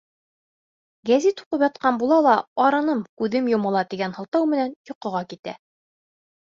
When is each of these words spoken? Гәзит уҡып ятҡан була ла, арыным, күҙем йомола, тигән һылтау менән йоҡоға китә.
Гәзит 1.09 1.43
уҡып 1.43 1.65
ятҡан 1.65 1.99
була 2.05 2.17
ла, 2.29 2.33
арыным, 2.69 3.05
күҙем 3.23 3.53
йомола, 3.55 3.87
тигән 3.95 4.19
һылтау 4.19 4.51
менән 4.57 4.77
йоҡоға 4.93 5.25
китә. 5.33 5.59